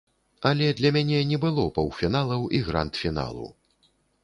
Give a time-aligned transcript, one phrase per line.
[0.51, 3.49] Але для мяне не было паўфіналаў і гранд-фіналу.